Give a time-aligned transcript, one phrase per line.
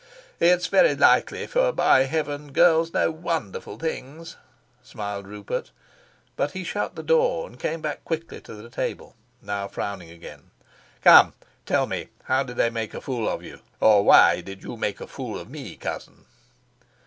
[0.39, 4.35] "It's very likely, for, by Heaven, girls know wonderful things!"
[4.81, 5.69] smiled Rupert;
[6.35, 10.49] but he shut the door and came quickly back to the table, now frowning again.
[11.03, 11.35] "Come,
[11.67, 14.99] tell me, how did they make a fool of you, or why did you make
[15.01, 16.25] a fool of me, cousin?"